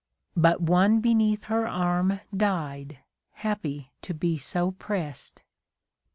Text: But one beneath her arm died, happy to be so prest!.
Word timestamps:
But 0.35 0.61
one 0.61 0.99
beneath 0.99 1.43
her 1.43 1.67
arm 1.67 2.21
died, 2.35 2.97
happy 3.33 3.91
to 4.01 4.15
be 4.15 4.35
so 4.35 4.71
prest!. 4.71 5.43